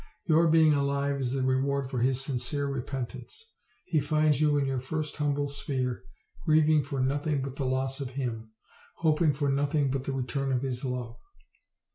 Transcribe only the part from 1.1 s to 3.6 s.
is the reward for his sincere repentance.